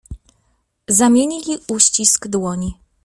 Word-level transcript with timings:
"Zamienili 0.89 1.59
uścisk 1.67 2.27
dłoni." 2.29 2.77